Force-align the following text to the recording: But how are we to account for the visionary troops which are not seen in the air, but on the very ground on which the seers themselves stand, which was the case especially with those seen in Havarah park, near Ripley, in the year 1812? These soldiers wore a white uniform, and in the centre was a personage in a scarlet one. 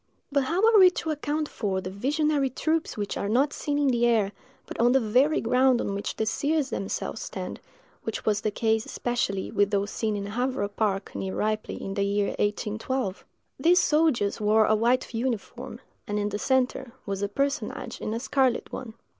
But 0.31 0.45
how 0.45 0.63
are 0.65 0.79
we 0.79 0.89
to 0.89 1.11
account 1.11 1.47
for 1.47 1.79
the 1.79 1.91
visionary 1.91 2.49
troops 2.49 2.97
which 2.97 3.17
are 3.17 3.29
not 3.29 3.53
seen 3.53 3.77
in 3.77 3.89
the 3.89 4.07
air, 4.07 4.31
but 4.65 4.79
on 4.79 4.93
the 4.93 4.99
very 4.99 5.39
ground 5.41 5.79
on 5.79 5.93
which 5.93 6.15
the 6.15 6.25
seers 6.25 6.71
themselves 6.71 7.21
stand, 7.21 7.59
which 8.01 8.25
was 8.25 8.41
the 8.41 8.49
case 8.49 8.83
especially 8.87 9.51
with 9.51 9.69
those 9.69 9.91
seen 9.91 10.15
in 10.15 10.25
Havarah 10.25 10.69
park, 10.69 11.13
near 11.13 11.35
Ripley, 11.35 11.75
in 11.79 11.93
the 11.93 12.01
year 12.03 12.29
1812? 12.39 13.23
These 13.59 13.79
soldiers 13.79 14.41
wore 14.41 14.65
a 14.65 14.73
white 14.73 15.13
uniform, 15.13 15.79
and 16.07 16.17
in 16.17 16.29
the 16.29 16.39
centre 16.39 16.93
was 17.05 17.21
a 17.21 17.29
personage 17.29 18.01
in 18.01 18.11
a 18.15 18.19
scarlet 18.19 18.73
one. 18.73 18.95